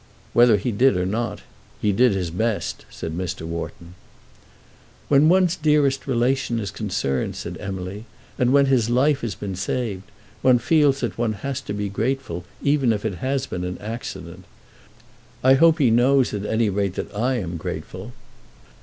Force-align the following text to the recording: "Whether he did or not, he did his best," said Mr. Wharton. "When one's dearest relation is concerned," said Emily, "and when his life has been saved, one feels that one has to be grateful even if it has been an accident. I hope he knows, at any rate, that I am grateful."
"Whether 0.33 0.57
he 0.57 0.71
did 0.71 0.97
or 0.97 1.05
not, 1.05 1.41
he 1.79 1.91
did 1.91 2.13
his 2.13 2.31
best," 2.31 2.85
said 2.89 3.15
Mr. 3.15 3.45
Wharton. 3.45 3.93
"When 5.09 5.29
one's 5.29 5.55
dearest 5.55 6.07
relation 6.07 6.59
is 6.59 6.71
concerned," 6.71 7.35
said 7.35 7.55
Emily, 7.59 8.05
"and 8.35 8.51
when 8.51 8.65
his 8.65 8.89
life 8.89 9.21
has 9.21 9.35
been 9.35 9.55
saved, 9.55 10.01
one 10.41 10.57
feels 10.57 11.01
that 11.01 11.19
one 11.19 11.33
has 11.33 11.61
to 11.61 11.73
be 11.75 11.87
grateful 11.87 12.45
even 12.63 12.91
if 12.91 13.05
it 13.05 13.19
has 13.21 13.45
been 13.45 13.63
an 13.63 13.77
accident. 13.77 14.45
I 15.43 15.53
hope 15.53 15.77
he 15.77 15.91
knows, 15.91 16.33
at 16.33 16.47
any 16.47 16.71
rate, 16.71 16.95
that 16.95 17.13
I 17.15 17.35
am 17.35 17.57
grateful." 17.57 18.11